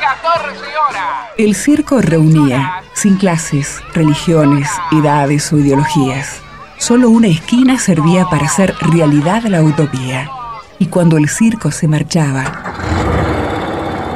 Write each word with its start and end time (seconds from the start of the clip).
14 0.00 0.56
horas. 0.56 1.28
El 1.36 1.54
circo 1.54 2.00
reunía, 2.00 2.82
sin 2.94 3.18
clases, 3.18 3.82
religiones, 3.92 4.70
edades 4.90 5.52
o 5.52 5.58
ideologías. 5.58 6.40
Solo 6.78 7.10
una 7.10 7.28
esquina 7.28 7.78
servía 7.78 8.24
para 8.30 8.46
hacer 8.46 8.74
realidad 8.80 9.42
la 9.42 9.62
utopía. 9.62 10.30
Y 10.78 10.86
cuando 10.86 11.18
el 11.18 11.28
circo 11.28 11.70
se 11.70 11.88
marchaba, 11.88 12.44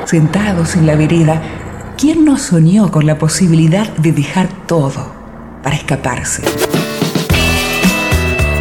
sentados 0.07 0.77
en 0.77 0.87
la 0.87 0.97
vereda, 0.97 1.43
¿quién 1.99 2.25
no 2.25 2.39
soñó 2.39 2.91
con 2.91 3.05
la 3.05 3.19
posibilidad 3.19 3.87
de 3.99 4.13
dejar 4.13 4.49
todo 4.67 5.16
para 5.67 5.79
escaparse? 5.79 6.45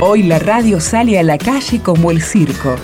Hoy 0.02 0.24
la 0.24 0.40
radio 0.40 0.82
sale 0.82 1.20
a 1.20 1.24
la 1.24 1.38
calle 1.38 1.80
como 1.84 2.10
el 2.10 2.24
circo, 2.24 2.78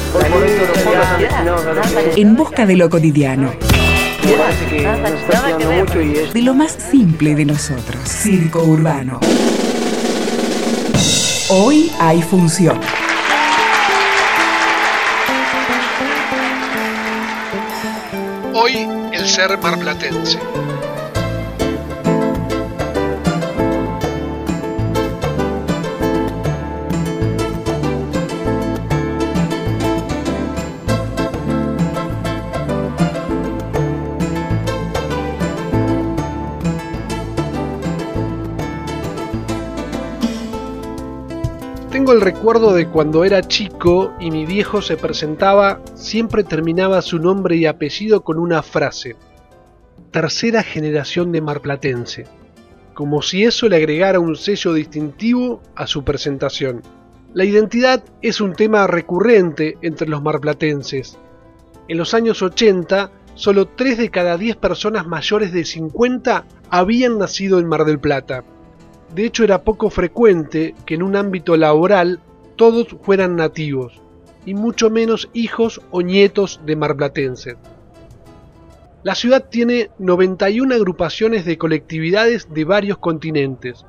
en 2.15 2.35
busca 2.35 2.67
de 2.67 2.75
lo 2.75 2.87
cotidiano, 2.87 3.51
de 6.31 6.41
lo 6.43 6.53
más 6.53 6.73
simple 6.73 7.33
de 7.33 7.45
nosotros, 7.45 7.99
circo 8.07 8.61
urbano. 8.61 9.19
Hoy 11.49 11.91
hay 11.99 12.21
función. 12.21 12.79
Hoy 18.53 18.87
el 19.13 19.27
ser 19.27 19.57
marplatense. 19.57 20.37
El 42.11 42.19
recuerdo 42.19 42.73
de 42.73 42.89
cuando 42.89 43.23
era 43.23 43.41
chico 43.41 44.13
y 44.19 44.31
mi 44.31 44.45
viejo 44.45 44.81
se 44.81 44.97
presentaba, 44.97 45.81
siempre 45.93 46.43
terminaba 46.43 47.01
su 47.01 47.19
nombre 47.19 47.55
y 47.55 47.65
apellido 47.65 48.21
con 48.25 48.37
una 48.37 48.61
frase. 48.63 49.15
Tercera 50.11 50.61
generación 50.61 51.31
de 51.31 51.39
marplatense. 51.39 52.25
Como 52.93 53.21
si 53.21 53.45
eso 53.45 53.69
le 53.69 53.77
agregara 53.77 54.19
un 54.19 54.35
sello 54.35 54.73
distintivo 54.73 55.61
a 55.73 55.87
su 55.87 56.03
presentación. 56.03 56.81
La 57.33 57.45
identidad 57.45 58.03
es 58.21 58.41
un 58.41 58.55
tema 58.55 58.87
recurrente 58.87 59.77
entre 59.81 60.09
los 60.09 60.21
marplatenses. 60.21 61.17
En 61.87 61.97
los 61.97 62.13
años 62.13 62.41
80, 62.41 63.09
solo 63.35 63.69
3 63.69 63.97
de 63.97 64.09
cada 64.09 64.37
10 64.37 64.57
personas 64.57 65.07
mayores 65.07 65.53
de 65.53 65.63
50 65.63 66.43
habían 66.69 67.17
nacido 67.17 67.57
en 67.59 67.67
Mar 67.67 67.85
del 67.85 68.01
Plata. 68.01 68.43
De 69.13 69.25
hecho, 69.25 69.43
era 69.43 69.63
poco 69.63 69.89
frecuente 69.89 70.73
que 70.85 70.95
en 70.95 71.03
un 71.03 71.15
ámbito 71.15 71.57
laboral 71.57 72.19
todos 72.55 72.87
fueran 73.01 73.35
nativos, 73.35 74.01
y 74.45 74.53
mucho 74.53 74.89
menos 74.89 75.29
hijos 75.33 75.81
o 75.91 76.01
nietos 76.01 76.61
de 76.65 76.75
marplatenses. 76.75 77.57
La 79.03 79.15
ciudad 79.15 79.49
tiene 79.49 79.89
91 79.97 80.75
agrupaciones 80.75 81.43
de 81.43 81.57
colectividades 81.57 82.53
de 82.53 82.65
varios 82.65 82.99
continentes. 82.99 83.85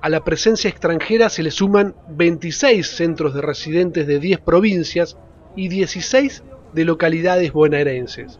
A 0.00 0.08
la 0.08 0.22
presencia 0.22 0.70
extranjera 0.70 1.28
se 1.28 1.42
le 1.42 1.50
suman 1.50 1.94
26 2.10 2.86
centros 2.86 3.34
de 3.34 3.42
residentes 3.42 4.06
de 4.06 4.20
10 4.20 4.40
provincias 4.40 5.16
y 5.56 5.68
16 5.68 6.44
de 6.72 6.84
localidades 6.84 7.52
bonaerenses. 7.52 8.38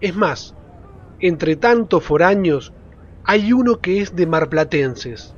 Es 0.00 0.14
más, 0.16 0.54
entre 1.20 1.56
tantos 1.56 2.02
foráneos, 2.02 2.72
hay 3.24 3.52
uno 3.52 3.80
que 3.80 4.00
es 4.00 4.16
de 4.16 4.26
marplatenses, 4.26 5.34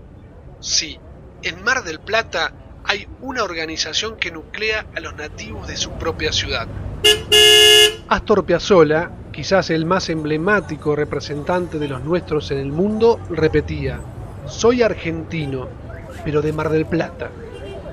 Sí, 0.60 0.98
en 1.43 1.65
Mar 1.65 1.84
del 1.84 2.00
Plata 2.00 2.53
hay 2.84 3.09
una 3.22 3.44
organización 3.44 4.16
que 4.16 4.31
nuclea 4.31 4.84
a 4.94 5.00
los 5.00 5.15
nativos 5.16 5.66
de 5.66 5.76
su 5.76 5.93
propia 5.93 6.32
ciudad. 6.32 6.69
Astor 8.09 8.44
Piazzolla, 8.44 9.10
quizás 9.32 9.70
el 9.70 9.87
más 9.87 10.10
emblemático 10.10 10.94
representante 10.94 11.78
de 11.78 11.88
los 11.88 12.04
nuestros 12.04 12.50
en 12.50 12.59
el 12.59 12.72
mundo, 12.72 13.19
repetía, 13.31 14.00
soy 14.47 14.82
argentino, 14.82 15.69
pero 16.25 16.43
de 16.43 16.53
Mar 16.53 16.69
del 16.69 16.84
Plata, 16.84 17.31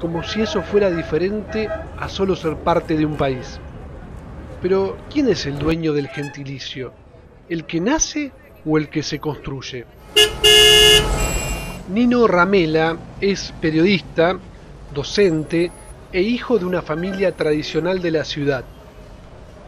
como 0.01 0.23
si 0.23 0.41
eso 0.41 0.61
fuera 0.61 0.91
diferente 0.91 1.69
a 1.97 2.09
solo 2.09 2.35
ser 2.35 2.57
parte 2.57 2.97
de 2.97 3.05
un 3.05 3.15
país. 3.15 3.59
Pero, 4.61 4.97
¿quién 5.09 5.29
es 5.29 5.45
el 5.45 5.57
dueño 5.57 5.93
del 5.93 6.09
gentilicio? 6.09 6.91
¿El 7.47 7.65
que 7.65 7.79
nace 7.79 8.33
o 8.65 8.77
el 8.77 8.89
que 8.89 9.03
se 9.03 9.19
construye? 9.19 9.85
Nino 11.89 12.27
Ramela 12.27 12.97
es 13.21 13.53
periodista, 13.61 14.37
docente 14.93 15.71
e 16.11 16.21
hijo 16.21 16.59
de 16.59 16.65
una 16.65 16.81
familia 16.81 17.31
tradicional 17.31 18.01
de 18.01 18.11
la 18.11 18.25
ciudad. 18.25 18.65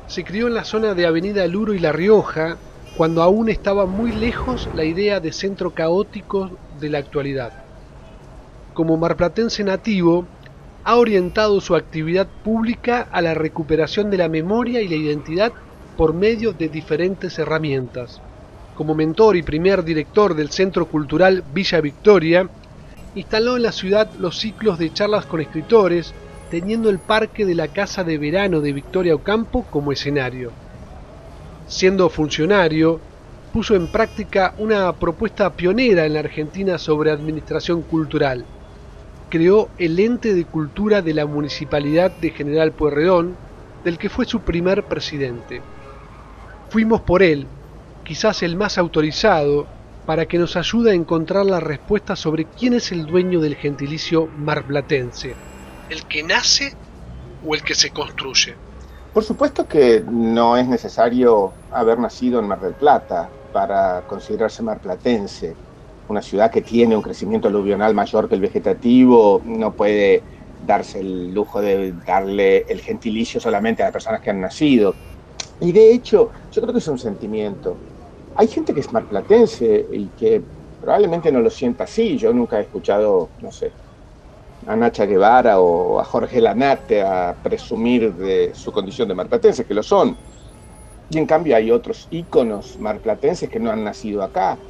Se 0.09 0.25
crió 0.25 0.47
en 0.47 0.53
la 0.53 0.66
zona 0.66 0.94
de 0.96 1.06
Avenida 1.06 1.47
Luro 1.47 1.74
y 1.74 1.79
La 1.79 1.94
Rioja, 1.94 2.58
cuando 2.97 3.24
aún 3.24 3.47
estaba 3.47 3.85
muy 3.85 4.12
lejos 4.12 4.68
la 4.74 4.84
idea 4.84 5.22
de 5.22 5.31
centro 5.31 5.72
caótico 5.72 6.59
de 6.81 6.90
la 6.90 6.97
actualidad. 6.97 7.53
Como 8.74 8.97
marplatense 8.97 9.63
nativo, 9.63 10.28
ha 10.84 10.97
orientado 10.97 11.62
su 11.62 11.74
actividad 11.74 12.28
pública 12.44 13.08
a 13.13 13.22
la 13.22 13.34
recuperación 13.34 14.09
de 14.09 14.18
la 14.18 14.28
memoria 14.28 14.81
y 14.81 14.90
la 14.90 14.96
identidad 14.96 15.53
por 15.96 16.13
medio 16.13 16.52
de 16.52 16.68
diferentes 16.68 17.40
herramientas 17.40 18.22
como 18.79 18.95
mentor 18.95 19.35
y 19.35 19.44
primer 19.44 19.84
director 19.84 20.34
del 20.34 20.51
Centro 20.51 20.85
Cultural 20.85 21.44
Villa 21.53 21.81
Victoria, 21.81 22.50
instaló 23.13 23.57
en 23.57 23.63
la 23.63 23.73
ciudad 23.73 24.09
los 24.22 24.40
ciclos 24.40 24.79
de 24.79 24.94
charlas 24.94 25.25
con 25.25 25.41
escritores, 25.41 26.13
teniendo 26.50 26.90
el 26.90 26.97
parque 26.97 27.45
de 27.45 27.56
la 27.56 27.67
Casa 27.67 28.06
de 28.06 28.17
Verano 28.17 28.62
de 28.62 28.72
Victoria 28.72 29.16
Ocampo 29.16 29.66
como 29.69 29.91
escenario. 29.91 30.53
Siendo 31.67 32.09
funcionario, 32.09 33.01
puso 33.51 33.75
en 33.75 33.88
práctica 33.88 34.53
una 34.59 34.94
propuesta 34.94 35.51
pionera 35.57 36.06
en 36.06 36.13
la 36.13 36.22
Argentina 36.22 36.78
sobre 36.78 37.11
administración 37.11 37.81
cultural. 37.81 38.46
Creó 39.29 39.67
el 39.78 40.00
ente 40.00 40.34
de 40.34 40.46
cultura 40.46 41.01
de 41.01 41.13
la 41.16 41.25
Municipalidad 41.25 42.11
de 42.11 42.29
General 42.29 42.72
Pueyrredón, 42.72 43.35
del 43.84 43.97
que 43.97 44.07
fue 44.07 44.23
su 44.23 44.40
primer 44.40 44.84
presidente. 44.84 45.61
Fuimos 46.69 47.01
por 47.01 47.22
él, 47.22 47.46
quizás 48.09 48.42
el 48.42 48.56
más 48.56 48.80
autorizado, 48.80 49.68
para 50.08 50.25
que 50.25 50.40
nos 50.40 50.56
ayude 50.56 50.90
a 50.90 50.96
encontrar 50.96 51.46
la 51.46 51.59
respuesta 51.59 52.16
sobre 52.16 52.46
quién 52.46 52.74
es 52.74 52.92
el 52.92 53.06
dueño 53.06 53.40
del 53.40 53.56
gentilicio 53.56 54.28
marplatense, 54.36 55.36
el 55.92 56.03
que 56.06 56.24
nace 56.24 56.74
o 57.46 57.53
el 57.53 57.62
que 57.62 57.75
se 57.75 57.92
construye. 57.92 58.56
Por 59.14 59.24
supuesto 59.24 59.68
que 59.68 60.03
no 60.09 60.58
es 60.58 60.68
necesario 60.68 61.53
haber 61.72 62.00
nacido 62.00 62.40
en 62.40 62.47
Mar 62.47 62.59
del 62.62 62.74
Plata 62.74 63.30
para 63.53 64.02
considerarse 64.08 64.64
marplatense. 64.64 65.56
Una 66.08 66.24
ciudad 66.24 66.50
que 66.50 66.64
tiene 66.64 66.96
un 66.96 67.03
crecimiento 67.03 67.47
aluvional 67.47 67.94
mayor 67.94 68.28
que 68.28 68.34
el 68.34 68.41
vegetativo 68.41 69.40
no 69.46 69.72
puede 69.74 70.24
darse 70.66 71.02
el 71.02 71.31
lujo 71.31 71.62
de 71.62 71.94
darle 72.08 72.66
el 72.70 72.81
gentilicio 72.81 73.40
solamente 73.40 73.84
a 73.84 73.86
las 73.86 73.94
personas 73.94 74.20
que 74.20 74.31
han 74.31 74.41
nacido. 74.41 74.96
Y 75.62 75.72
de 75.74 75.94
hecho, 75.94 76.31
yo 76.52 76.62
creo 76.62 76.74
que 76.74 76.80
es 76.80 76.88
un 76.88 76.97
sentimiento 76.97 77.78
hay 78.40 78.48
gente 78.48 78.74
que 78.74 78.80
es 78.80 78.94
marplatense 78.94 79.86
y 79.92 80.12
que 80.12 80.46
probablemente 80.80 81.30
no 81.32 81.42
lo 81.42 81.50
sienta 81.50 81.84
así. 81.84 82.18
Yo 82.18 82.34
nunca 82.34 82.58
he 82.60 82.62
escuchado, 82.64 83.34
no 83.40 83.52
sé, 83.52 83.76
a 84.68 84.76
Nacha 84.78 85.06
Guevara 85.06 85.59
o 85.59 86.00
a 86.00 86.06
Jorge 86.06 86.41
Lanate 86.41 87.02
a 87.02 87.38
presumir 87.41 88.14
de 88.16 88.53
su 88.56 88.72
condición 88.72 89.09
de 89.09 89.16
marplatense, 89.16 89.66
que 89.66 89.74
lo 89.74 89.84
son. 89.84 90.18
Y 91.09 91.18
en 91.18 91.26
cambio 91.28 91.56
hay 91.56 91.72
otros 91.72 92.08
íconos 92.09 92.78
marplatenses 92.80 93.50
que 93.50 93.59
no 93.59 93.72
han 93.72 93.84
nacido 93.84 94.24
acá. 94.24 94.64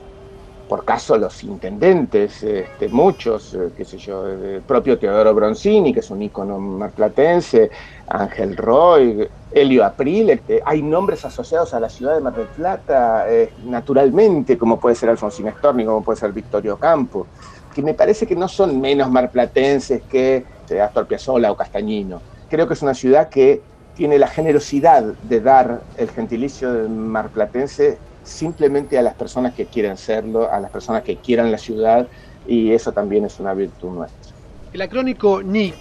Por 0.69 0.85
caso 0.85 1.17
los 1.17 1.43
intendentes, 1.43 2.43
este, 2.43 2.89
muchos, 2.89 3.55
eh, 3.55 3.71
qué 3.75 3.83
sé 3.83 3.97
yo, 3.97 4.27
el 4.27 4.61
propio 4.61 4.99
Teodoro 4.99 5.33
Bronzini, 5.33 5.91
que 5.91 6.01
es 6.01 6.11
un 6.11 6.21
ícono 6.21 6.59
marplatense, 6.59 7.71
Ángel 8.07 8.55
Roy, 8.55 9.27
Helio 9.51 9.83
Aprile, 9.83 10.43
hay 10.63 10.83
nombres 10.83 11.25
asociados 11.25 11.73
a 11.73 11.79
la 11.79 11.89
ciudad 11.89 12.13
de 12.13 12.21
Mar 12.21 12.35
del 12.35 12.49
Plata 12.49 13.25
eh, 13.27 13.51
naturalmente, 13.65 14.59
como 14.59 14.79
puede 14.79 14.95
ser 14.95 15.09
Alfonsín 15.09 15.51
Storni, 15.57 15.85
como 15.85 16.03
puede 16.03 16.19
ser 16.19 16.31
Victorio 16.31 16.77
Campo, 16.77 17.25
que 17.73 17.81
me 17.81 17.95
parece 17.95 18.27
que 18.27 18.35
no 18.35 18.47
son 18.47 18.79
menos 18.79 19.09
marplatenses 19.09 20.03
que 20.03 20.45
eh, 20.69 20.81
Astor 20.81 21.07
Piazzolla 21.07 21.51
o 21.51 21.55
Castañino. 21.55 22.21
Creo 22.47 22.67
que 22.67 22.75
es 22.75 22.81
una 22.83 22.93
ciudad 22.93 23.27
que 23.27 23.63
tiene 23.95 24.19
la 24.19 24.27
generosidad 24.27 25.03
de 25.03 25.41
dar 25.41 25.81
el 25.97 26.09
gentilicio 26.11 26.71
de 26.71 26.87
marplatense 26.87 27.97
simplemente 28.23 28.97
a 28.97 29.01
las 29.01 29.15
personas 29.15 29.53
que 29.53 29.67
quieren 29.67 29.97
serlo, 29.97 30.51
a 30.51 30.59
las 30.59 30.71
personas 30.71 31.03
que 31.03 31.17
quieran 31.17 31.51
la 31.51 31.57
ciudad 31.57 32.09
y 32.47 32.71
eso 32.71 32.91
también 32.91 33.25
es 33.25 33.39
una 33.39 33.53
virtud 33.53 33.91
nuestra. 33.91 34.35
El 34.71 34.81
acrónico 34.81 35.41
NIC 35.41 35.75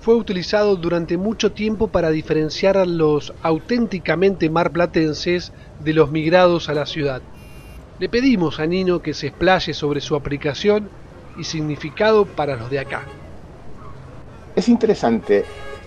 fue 0.00 0.14
utilizado 0.14 0.76
durante 0.76 1.16
mucho 1.16 1.52
tiempo 1.52 1.88
para 1.88 2.10
diferenciar 2.10 2.76
a 2.76 2.84
los 2.84 3.32
auténticamente 3.42 4.50
marplatenses 4.50 5.52
de 5.78 5.94
los 5.94 6.10
migrados 6.10 6.68
a 6.68 6.74
la 6.74 6.84
ciudad. 6.84 7.22
Le 7.98 8.08
pedimos 8.08 8.60
a 8.60 8.66
Nino 8.66 9.00
que 9.00 9.14
se 9.14 9.28
explaye 9.28 9.72
sobre 9.72 10.00
su 10.00 10.14
aplicación 10.14 10.90
y 11.38 11.44
significado 11.44 12.26
para 12.26 12.56
los 12.56 12.70
de 12.70 12.80
acá. 12.80 13.06
Es 14.56 14.68
interesante 14.68 15.44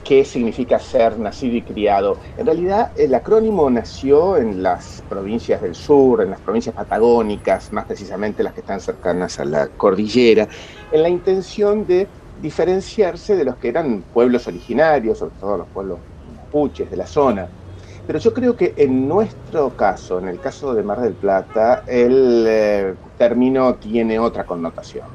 qué 0.08 0.24
significa 0.24 0.80
ser 0.80 1.20
nacido 1.20 1.58
y 1.58 1.62
criado. 1.64 2.18
En 2.38 2.46
realidad, 2.46 2.94
el 2.96 3.14
acrónimo 3.14 3.70
nació 3.70 4.38
en 4.38 4.64
las 4.64 5.04
provincias 5.10 5.62
del 5.62 5.76
sur, 5.76 6.22
en 6.22 6.30
las 6.30 6.40
provincias 6.40 6.74
patagónicas, 6.74 7.74
más 7.74 7.84
precisamente 7.84 8.42
las 8.42 8.54
que 8.54 8.62
están 8.62 8.80
cercanas 8.80 9.38
a 9.42 9.44
la 9.44 9.68
cordillera, 9.68 10.48
en 10.94 11.04
la 11.04 11.10
intención 11.10 11.86
de 11.86 12.08
diferenciarse 12.42 13.36
de 13.36 13.44
los 13.44 13.58
que 13.58 13.68
eran 13.68 14.02
pueblos 14.14 14.48
originarios, 14.48 15.18
sobre 15.18 15.36
todo 15.42 15.58
los 15.58 15.68
pueblos 15.68 16.00
mapuches 16.38 16.90
de 16.90 16.96
la 16.96 17.06
zona. 17.06 17.50
Pero 18.06 18.20
yo 18.20 18.34
creo 18.34 18.56
que 18.56 18.76
en 18.78 19.10
nuestro 19.10 19.76
caso, 19.76 20.20
en 20.20 20.30
el 20.30 20.40
caso 20.40 20.74
de 20.74 20.84
Mar 20.84 21.02
del 21.02 21.16
Plata, 21.16 21.84
el 21.86 22.46
eh, 22.48 22.94
término 23.18 23.76
tiene 23.76 24.20
otra 24.20 24.46
connotación. 24.46 25.08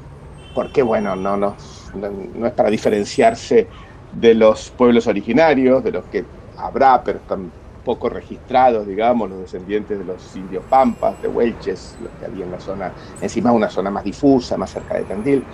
Porque, 0.53 0.83
bueno, 0.83 1.15
no, 1.15 1.35
no, 1.35 1.55
no 1.95 2.45
es 2.45 2.53
para 2.53 2.69
diferenciarse 2.69 3.67
de 4.13 4.35
los 4.35 4.71
pueblos 4.71 5.07
originarios, 5.07 5.83
de 5.83 5.91
los 5.91 6.05
que 6.07 6.27
habrá, 6.55 7.03
pero 7.03 7.19
están 7.19 7.51
poco 7.83 8.09
registrados, 8.09 8.87
digamos, 8.87 9.29
los 9.29 9.39
descendientes 9.41 9.97
de 9.99 10.05
los 10.05 10.35
indios 10.35 10.65
pampas, 10.65 11.19
de 11.19 11.27
Huelches, 11.27 11.95
los 11.99 12.13
que 12.15 12.25
había 12.25 12.45
en 12.45 12.51
la 12.51 12.59
zona, 12.59 12.93
encima 13.19 13.51
una 13.51 13.69
zona 13.69 13.91
más 13.91 14.03
difusa, 14.03 14.57
más 14.57 14.71
cerca 14.71 14.95
de 14.95 15.05
Tandil. 15.05 15.47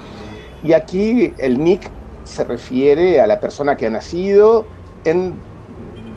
Y 0.62 0.74
aquí 0.74 1.34
el 1.38 1.58
NIC 1.58 1.92
se 2.24 2.44
refiere 2.44 3.20
a 3.22 3.28
la 3.28 3.40
persona 3.40 3.76
que 3.76 3.88
ha 3.88 3.90
nacido 3.90 4.68
en 5.04 5.42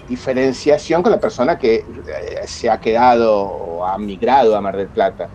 diferenciación 0.07 1.03
con 1.03 1.13
la 1.13 1.21
persona 1.21 1.57
que 1.57 1.77
eh, 1.77 2.47
se 2.47 2.69
ha 2.69 2.79
quedado 2.81 3.41
o 3.41 3.87
ha 3.87 3.97
migrado 3.99 4.57
a 4.57 4.61
Mar 4.61 4.77
del 4.77 4.91
Plata. 4.91 5.33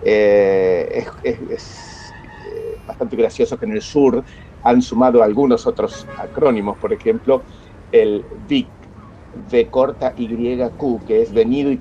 Eh, 0.00 1.06
es, 1.22 2.14
eh, 2.44 2.80
bastante 2.86 3.16
gracioso 3.16 3.58
que 3.58 3.66
en 3.66 3.72
el 3.72 3.82
sur 3.82 4.24
han 4.64 4.82
sumado 4.82 5.22
algunos 5.22 5.66
otros 5.66 6.10
acrónimos, 6.16 6.78
por 6.78 6.92
ejemplo, 6.92 7.46
el 7.90 8.26
VIC, 8.36 8.72
V 9.32 9.70
corta 9.70 10.14
YQ, 10.16 11.04
que 11.06 11.22
es 11.22 11.32
venido 11.32 11.70
y, 11.72 11.80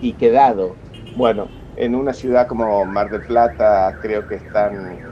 y 0.00 0.16
quedado. 0.16 0.80
Bueno, 1.14 1.52
en 1.74 1.94
una 1.94 2.12
ciudad 2.14 2.46
como 2.48 2.84
Mar 2.86 3.10
del 3.10 3.24
Plata 3.24 3.98
creo 4.00 4.26
que 4.26 4.36
están 4.36 5.02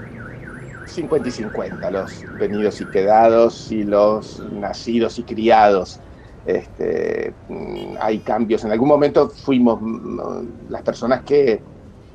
50 0.84 1.28
y 1.28 1.32
50 1.32 1.90
los 1.90 2.26
venidos 2.30 2.80
y 2.80 2.88
quedados 2.88 3.70
y 3.70 3.84
los 3.84 4.40
nacidos 4.50 5.18
y 5.18 5.24
criados. 5.24 6.02
Este, 6.44 7.36
mm, 7.48 7.96
hay 8.00 8.22
cambios. 8.22 8.64
En 8.64 8.72
algún 8.72 8.88
momento 8.88 9.28
fuimos 9.30 9.78
mm, 9.80 10.68
las 10.68 10.82
personas 10.82 11.22
que, 11.24 11.66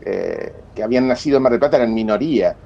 eh, 0.02 0.66
que 0.74 0.84
habían 0.84 1.08
nacido 1.08 1.38
en 1.38 1.44
Mar 1.44 1.52
del 1.52 1.60
Plata 1.60 1.78
eran 1.78 1.94
minoría 1.94 2.58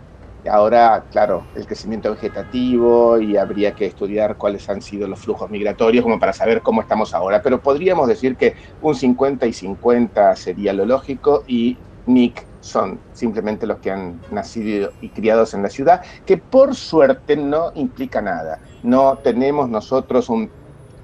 Ahora, 0.46 1.08
claro, 1.12 1.50
el 1.56 1.66
crecimiento 1.66 2.10
vegetativo 2.12 3.20
y 3.20 3.38
habría 3.38 3.74
que 3.74 3.86
estudiar 3.86 4.38
cuáles 4.38 4.70
han 4.70 4.82
sido 4.82 5.08
los 5.08 5.20
flujos 5.20 5.50
migratorios 5.50 6.04
como 6.04 6.20
para 6.20 6.34
saber 6.34 6.62
cómo 6.62 6.82
estamos 6.82 7.14
ahora. 7.14 7.42
Pero 7.42 7.62
podríamos 7.62 8.08
decir 8.08 8.38
que 8.38 8.56
un 8.82 8.96
50 8.96 9.46
y 9.46 9.54
50 9.54 10.36
sería 10.36 10.74
lo 10.74 10.86
lógico 10.86 11.44
y 11.48 11.78
NIC 12.06 12.48
son 12.60 13.00
simplemente 13.12 13.68
los 13.68 13.80
que 13.80 13.92
han 13.92 14.22
nacido 14.32 14.92
y 15.02 15.10
criados 15.10 15.54
en 15.54 15.64
la 15.64 15.70
ciudad, 15.70 16.02
que 16.26 16.38
por 16.38 16.76
suerte 16.76 17.38
no 17.38 17.72
implica 17.76 18.22
nada. 18.22 18.60
No 18.84 19.20
tenemos 19.24 19.70
nosotros 19.70 20.30
un 20.30 20.52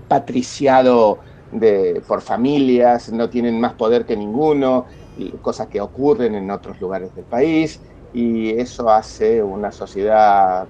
patriciado 0.08 1.20
de, 1.52 2.02
por 2.08 2.22
familias, 2.22 3.12
no 3.12 3.30
tienen 3.30 3.60
más 3.60 3.74
poder 3.74 4.06
que 4.06 4.18
ninguno, 4.18 4.86
cosas 5.42 5.68
que 5.68 5.80
ocurren 5.80 6.36
en 6.36 6.50
otros 6.50 6.80
lugares 6.80 7.14
del 7.14 7.26
país 7.26 7.82
y 8.14 8.52
eso 8.52 8.90
hace 8.90 9.42
una 9.42 9.72
sociedad 9.72 10.68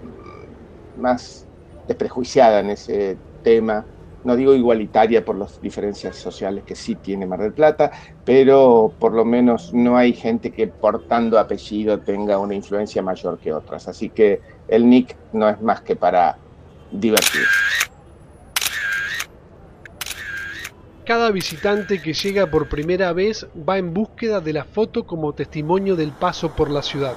más 0.98 1.46
desprejuiciada 1.88 2.62
en 2.62 2.70
ese 2.70 3.18
tema. 3.44 3.86
No 4.24 4.38
digo 4.38 4.54
igualitaria 4.54 5.26
por 5.26 5.36
las 5.36 5.60
diferencias 5.62 6.16
sociales 6.16 6.64
que 6.64 6.76
sí 6.76 6.96
tiene 6.96 7.26
Mar 7.26 7.42
del 7.42 7.52
Plata, 7.52 7.92
pero 8.24 8.94
por 8.98 9.12
lo 9.14 9.26
menos 9.26 9.74
no 9.74 9.98
hay 9.98 10.14
gente 10.14 10.52
que 10.52 10.68
portando 10.68 11.38
apellido 11.38 12.00
tenga 12.00 12.40
una 12.40 12.56
influencia 12.56 13.02
mayor 13.02 13.38
que 13.40 13.52
otras. 13.52 13.90
Así 13.90 14.10
que 14.10 14.40
el 14.70 14.90
nick 14.90 15.18
no 15.34 15.50
es 15.50 15.62
más 15.62 15.82
que 15.82 15.98
para 15.98 16.38
divertir. 16.92 17.44
Cada 21.06 21.32
visitante 21.32 22.02
que 22.02 22.14
llega 22.14 22.48
por 22.48 22.70
primera 22.70 23.12
vez 23.12 23.46
va 23.68 23.78
en 23.78 23.94
búsqueda 23.94 24.40
de 24.40 24.54
la 24.54 24.64
foto 24.64 25.06
como 25.06 25.34
testimonio 25.34 25.98
del 25.98 26.12
paso 26.12 26.52
por 26.52 26.72
la 26.72 26.82
ciudad. 26.82 27.14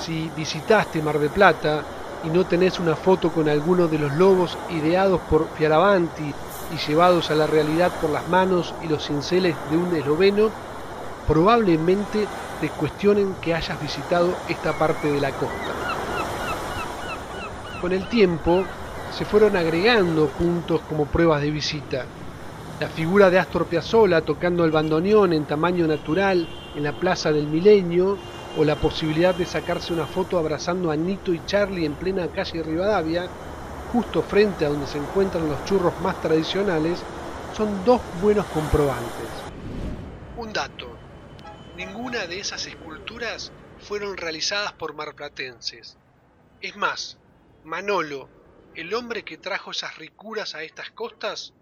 Si 0.00 0.30
visitaste 0.34 1.02
Mar 1.02 1.18
de 1.18 1.28
Plata 1.28 1.84
y 2.24 2.28
no 2.30 2.46
tenés 2.46 2.80
una 2.80 2.96
foto 2.96 3.30
con 3.30 3.50
alguno 3.50 3.86
de 3.86 3.98
los 3.98 4.14
lobos 4.14 4.56
ideados 4.70 5.20
por 5.28 5.46
Fiaravanti 5.58 6.32
y 6.74 6.88
llevados 6.88 7.30
a 7.30 7.34
la 7.34 7.46
realidad 7.46 7.92
por 8.00 8.08
las 8.08 8.26
manos 8.30 8.74
y 8.82 8.88
los 8.88 9.04
cinceles 9.04 9.54
de 9.70 9.76
un 9.76 9.94
esloveno, 9.94 10.48
probablemente 11.28 12.26
te 12.62 12.70
cuestionen 12.70 13.34
que 13.42 13.52
hayas 13.52 13.78
visitado 13.82 14.34
esta 14.48 14.72
parte 14.72 15.12
de 15.12 15.20
la 15.20 15.32
costa. 15.32 15.74
Con 17.82 17.92
el 17.92 18.08
tiempo 18.08 18.64
se 19.12 19.26
fueron 19.26 19.54
agregando 19.54 20.28
puntos 20.28 20.80
como 20.88 21.04
pruebas 21.04 21.42
de 21.42 21.50
visita 21.50 22.06
la 22.80 22.88
figura 22.88 23.30
de 23.30 23.38
Astor 23.38 23.66
Piazzolla 23.68 24.20
tocando 24.22 24.64
el 24.64 24.72
bandoneón 24.72 25.32
en 25.32 25.46
tamaño 25.46 25.86
natural 25.86 26.46
en 26.74 26.82
la 26.82 26.92
Plaza 26.92 27.30
del 27.30 27.46
Milenio, 27.46 28.18
o 28.56 28.64
la 28.64 28.74
posibilidad 28.76 29.34
de 29.34 29.46
sacarse 29.46 29.92
una 29.92 30.06
foto 30.06 30.38
abrazando 30.38 30.90
a 30.90 30.96
Nito 30.96 31.32
y 31.32 31.44
Charlie 31.46 31.86
en 31.86 31.94
plena 31.94 32.28
calle 32.28 32.62
Rivadavia, 32.62 33.28
justo 33.92 34.22
frente 34.22 34.64
a 34.64 34.68
donde 34.68 34.86
se 34.86 34.98
encuentran 34.98 35.48
los 35.48 35.64
churros 35.64 36.00
más 36.00 36.20
tradicionales, 36.20 37.00
son 37.52 37.84
dos 37.84 38.00
buenos 38.20 38.46
comprobantes. 38.46 39.28
Un 40.36 40.52
dato. 40.52 40.96
Ninguna 41.76 42.26
de 42.26 42.40
esas 42.40 42.66
esculturas 42.66 43.52
fueron 43.78 44.16
realizadas 44.16 44.72
por 44.72 44.94
marplatenses. 44.94 45.96
Es 46.60 46.76
más, 46.76 47.18
Manolo, 47.64 48.28
el 48.74 48.92
hombre 48.94 49.22
que 49.22 49.38
trajo 49.38 49.70
esas 49.70 49.96
ricuras 49.96 50.54
a 50.54 50.62
estas 50.62 50.90
costas, 50.90 51.52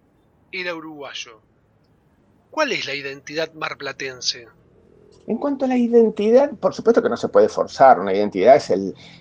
era 0.52 0.74
uruguayo. 0.74 1.40
¿Cuál 2.50 2.72
es 2.72 2.86
la 2.86 2.94
identidad 2.94 3.52
marplatense? 3.54 4.46
En 5.26 5.38
cuanto 5.38 5.64
a 5.64 5.68
la 5.68 5.76
identidad, 5.76 6.50
por 6.50 6.74
supuesto 6.74 7.02
que 7.02 7.08
no 7.08 7.16
se 7.16 7.28
puede 7.28 7.48
forzar, 7.48 7.98
una 7.98 8.12
identidad 8.12 8.56
es 8.56 8.72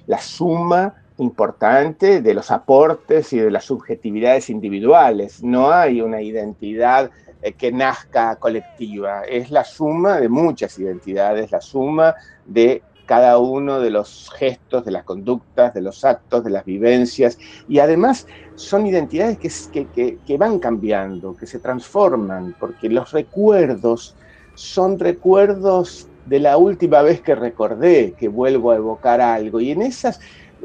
la 0.08 0.20
suma 0.20 0.96
importante 1.18 2.22
de 2.22 2.34
los 2.34 2.52
aportes 2.52 3.32
y 3.34 3.40
de 3.40 3.52
las 3.52 3.66
subjetividades 3.66 4.50
individuales. 4.50 5.44
No 5.44 5.72
hay 5.72 6.02
una 6.02 6.22
identidad 6.22 7.12
eh, 7.42 7.54
que 7.54 7.72
nazca 7.72 8.36
colectiva, 8.38 9.24
es 9.24 9.52
la 9.52 9.64
suma 9.64 10.20
de 10.20 10.30
muchas 10.30 10.78
identidades, 10.80 11.52
la 11.52 11.62
suma 11.62 12.16
de 12.46 12.82
cada 13.05 13.38
uno 13.39 13.79
de 13.79 13.89
los 13.89 14.31
gestos, 14.38 14.86
de 14.86 14.91
las 14.91 15.03
conductas, 15.03 15.74
de 15.74 15.81
los 15.81 16.05
actos, 16.05 16.43
de 16.43 16.50
las 16.50 16.65
vivencias, 16.65 17.38
y 17.67 17.79
además 17.79 18.27
son 18.55 18.86
identidades 18.86 19.38
que, 19.38 20.17
que, 20.25 20.38
van 20.38 20.60
cambiando, 20.60 21.36
que 21.36 21.46
se 21.46 21.60
transforman, 21.60 22.55
porque 22.60 22.89
los 22.89 23.12
recuerdos 23.12 24.15
son 24.53 25.00
recuerdos 25.00 26.08
de 26.25 26.39
la 26.39 26.58
última 26.58 27.01
vez 27.01 27.22
que 27.22 27.36
recordé, 27.36 28.13
que 28.17 28.27
vuelvo 28.27 28.72
a 28.72 28.75
evocar 28.75 29.22
algo, 29.22 29.60
y 29.60 29.72
en 29.72 29.81
esas 29.81 30.20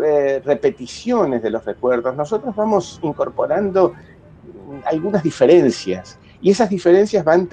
eh, 0.04 0.42
repeticiones 0.44 1.42
de 1.42 1.50
los 1.50 1.64
recuerdos 1.64 2.14
nosotros 2.14 2.54
vamos 2.54 3.00
incorporando 3.02 3.94
algunas 4.84 5.22
diferencias, 5.22 6.18
y 6.42 6.50
esas 6.50 6.68
diferencias 6.68 7.24
van, 7.24 7.48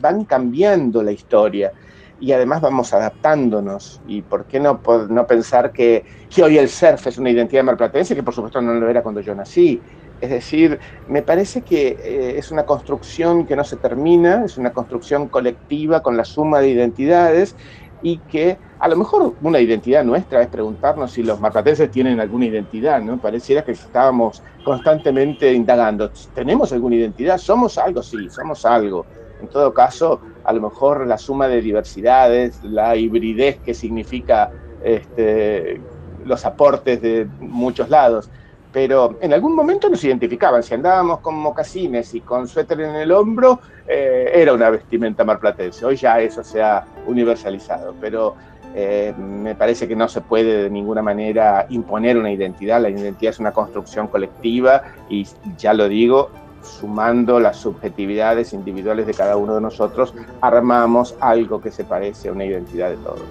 van 0.00 0.24
cambiando 0.24 1.02
la 1.02 1.12
historia 1.12 1.72
y 2.20 2.32
además 2.32 2.60
vamos 2.60 2.92
adaptándonos. 2.92 4.00
Y 4.06 4.22
por 4.22 4.46
qué 4.46 4.60
no, 4.60 4.80
no 5.08 5.26
pensar 5.26 5.72
que, 5.72 6.04
que, 6.28 6.42
hoy 6.42 6.58
el 6.58 6.68
surf 6.68 7.06
es 7.06 7.18
una 7.18 7.30
identidad 7.30 7.64
marplatense, 7.64 8.14
que 8.14 8.22
por 8.22 8.34
supuesto 8.34 8.60
no 8.60 8.74
lo 8.74 8.88
era 8.88 9.02
cuando 9.02 9.20
yo 9.20 9.34
nací. 9.34 9.80
Es 10.20 10.30
decir, 10.30 10.78
me 11.08 11.22
parece 11.22 11.62
que 11.62 11.88
eh, 11.88 12.38
es 12.38 12.50
una 12.50 12.64
construcción 12.64 13.46
que 13.46 13.54
no 13.54 13.64
se 13.64 13.76
termina, 13.76 14.44
es 14.44 14.56
una 14.56 14.72
construcción 14.72 15.28
colectiva 15.28 16.00
con 16.00 16.16
la 16.16 16.24
suma 16.24 16.60
de 16.60 16.70
identidades 16.70 17.54
y 18.02 18.18
que 18.18 18.58
a 18.78 18.88
lo 18.88 18.96
mejor 18.96 19.34
una 19.42 19.60
identidad 19.60 20.04
nuestra 20.04 20.42
es 20.42 20.48
preguntarnos 20.48 21.12
si 21.12 21.22
los 21.22 21.40
marplatenses 21.40 21.90
tienen 21.90 22.20
alguna 22.20 22.46
identidad, 22.46 23.00
¿no? 23.00 23.18
Pareciera 23.18 23.62
que 23.62 23.72
estábamos 23.72 24.42
constantemente 24.64 25.52
indagando, 25.52 26.10
¿tenemos 26.34 26.72
alguna 26.72 26.96
identidad? 26.96 27.38
¿Somos 27.38 27.76
algo? 27.76 28.02
Sí, 28.02 28.28
somos 28.30 28.64
algo 28.64 29.06
en 29.40 29.48
todo 29.48 29.72
caso, 29.72 30.20
a 30.46 30.52
lo 30.52 30.60
mejor 30.60 31.06
la 31.06 31.18
suma 31.18 31.48
de 31.48 31.60
diversidades, 31.60 32.62
la 32.62 32.96
hibridez 32.96 33.58
que 33.58 33.74
significa 33.74 34.50
este, 34.82 35.80
los 36.24 36.44
aportes 36.46 37.02
de 37.02 37.26
muchos 37.40 37.90
lados. 37.90 38.30
Pero 38.72 39.16
en 39.20 39.32
algún 39.32 39.54
momento 39.54 39.88
nos 39.88 40.04
identificaban, 40.04 40.62
si 40.62 40.74
andábamos 40.74 41.20
con 41.20 41.34
mocasines 41.34 42.14
y 42.14 42.20
con 42.20 42.46
suéter 42.46 42.80
en 42.82 42.94
el 42.94 43.10
hombro, 43.10 43.60
eh, 43.88 44.30
era 44.34 44.52
una 44.52 44.70
vestimenta 44.70 45.24
marplatense. 45.24 45.84
Hoy 45.84 45.96
ya 45.96 46.20
eso 46.20 46.44
se 46.44 46.62
ha 46.62 46.84
universalizado, 47.06 47.94
pero 48.00 48.36
eh, 48.74 49.14
me 49.16 49.54
parece 49.54 49.88
que 49.88 49.96
no 49.96 50.06
se 50.08 50.20
puede 50.20 50.64
de 50.64 50.70
ninguna 50.70 51.00
manera 51.00 51.66
imponer 51.70 52.18
una 52.18 52.30
identidad. 52.30 52.80
La 52.80 52.90
identidad 52.90 53.30
es 53.30 53.38
una 53.38 53.52
construcción 53.52 54.08
colectiva 54.08 54.82
y 55.08 55.26
ya 55.56 55.72
lo 55.72 55.88
digo, 55.88 56.30
sumando 56.66 57.40
las 57.40 57.56
subjetividades 57.56 58.52
individuales 58.52 59.06
de 59.06 59.14
cada 59.14 59.36
uno 59.36 59.54
de 59.54 59.60
nosotros, 59.60 60.14
armamos 60.40 61.16
algo 61.20 61.60
que 61.60 61.70
se 61.70 61.84
parece 61.84 62.28
a 62.28 62.32
una 62.32 62.44
identidad 62.44 62.90
de 62.90 62.96
todos. 62.96 63.22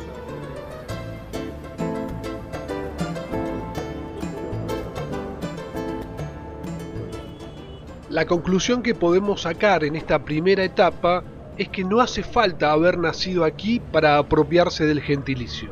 La 8.10 8.25
conclusión 8.25 8.82
que 8.82 8.96
podemos 8.96 9.42
sacar 9.42 9.84
en 9.84 9.98
esta 9.98 10.24
primera 10.24 10.63
etapa 10.63 11.22
es 11.58 11.68
que 11.68 11.84
no 11.84 12.00
hace 12.00 12.24
falta 12.24 12.72
haber 12.72 12.98
nacido 12.98 13.44
aquí 13.44 13.80
para 13.80 14.18
apropiarse 14.18 14.86
del 14.86 15.01
gentilicio. 15.01 15.70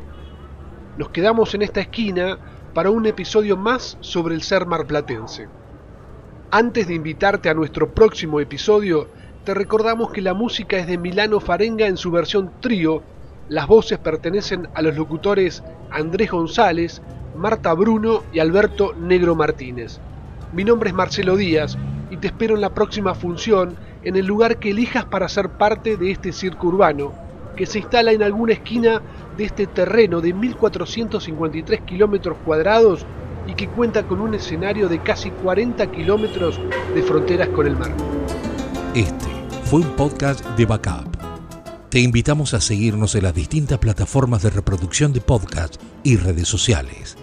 Nos 0.97 1.09
quedamos 1.09 1.53
en 1.55 1.61
esta 1.61 1.79
esquina 1.79 2.37
para 2.73 2.89
un 2.89 3.05
episodio 3.05 3.55
más 3.55 3.97
sobre 4.01 4.35
el 4.35 4.41
ser 4.41 4.65
marplatense. 4.65 5.47
Antes 6.55 6.87
de 6.87 6.93
invitarte 6.93 7.49
a 7.49 7.55
nuestro 7.55 7.95
próximo 7.95 8.39
episodio, 8.39 9.07
te 9.43 9.55
recordamos 9.55 10.11
que 10.11 10.21
la 10.21 10.35
música 10.35 10.77
es 10.77 10.85
de 10.85 10.99
Milano 10.99 11.39
Farenga 11.39 11.87
en 11.87 11.97
su 11.97 12.11
versión 12.11 12.51
trío. 12.61 13.01
Las 13.49 13.65
voces 13.65 13.97
pertenecen 13.97 14.67
a 14.75 14.83
los 14.83 14.95
locutores 14.95 15.63
Andrés 15.89 16.29
González, 16.29 17.01
Marta 17.35 17.73
Bruno 17.73 18.21
y 18.31 18.37
Alberto 18.37 18.93
Negro 18.93 19.33
Martínez. 19.33 19.99
Mi 20.51 20.63
nombre 20.63 20.91
es 20.91 20.95
Marcelo 20.95 21.37
Díaz 21.37 21.75
y 22.11 22.17
te 22.17 22.27
espero 22.27 22.53
en 22.53 22.61
la 22.61 22.75
próxima 22.75 23.15
función 23.15 23.75
en 24.03 24.15
el 24.15 24.27
lugar 24.27 24.57
que 24.57 24.69
elijas 24.69 25.05
para 25.05 25.29
ser 25.29 25.49
parte 25.49 25.97
de 25.97 26.11
este 26.11 26.31
circo 26.31 26.67
urbano, 26.67 27.13
que 27.55 27.65
se 27.65 27.79
instala 27.79 28.11
en 28.11 28.21
alguna 28.21 28.53
esquina 28.53 29.01
de 29.35 29.45
este 29.45 29.65
terreno 29.65 30.21
de 30.21 30.35
1453 30.35 31.81
kilómetros 31.81 32.37
cuadrados 32.45 33.07
y 33.47 33.53
que 33.53 33.67
cuenta 33.67 34.07
con 34.07 34.21
un 34.21 34.33
escenario 34.33 34.89
de 34.89 35.01
casi 35.01 35.29
40 35.31 35.91
kilómetros 35.91 36.59
de 36.93 37.03
fronteras 37.03 37.49
con 37.49 37.67
el 37.67 37.77
mar. 37.77 37.93
Este 38.95 39.27
fue 39.63 39.81
un 39.81 39.95
podcast 39.95 40.45
de 40.57 40.65
Backup. 40.65 41.15
Te 41.89 41.99
invitamos 41.99 42.53
a 42.53 42.61
seguirnos 42.61 43.15
en 43.15 43.23
las 43.23 43.35
distintas 43.35 43.79
plataformas 43.79 44.43
de 44.43 44.49
reproducción 44.49 45.13
de 45.13 45.21
podcast 45.21 45.75
y 46.03 46.17
redes 46.17 46.47
sociales. 46.47 47.17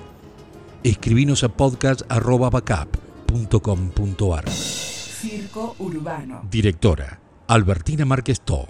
Escribinos 0.83 1.45
a 1.45 1.49
podcast.backup.com.ar. 1.49 4.49
Circo 4.49 5.77
Urbano. 5.79 6.43
Directora, 6.51 7.21
Albertina 7.47 8.05
Márquez 8.05 8.41
Tó. 8.41 8.67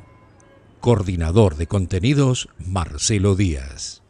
Coordinador 0.81 1.57
de 1.57 1.67
contenidos, 1.67 2.51
Marcelo 2.59 3.37
Díaz. 3.37 4.03